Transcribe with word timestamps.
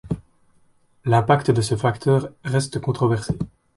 L'impact 1.05 1.51
de 1.51 1.61
ce 1.61 1.75
facteur 1.75 2.31
reste 2.43 2.79
controversé. 2.81 3.37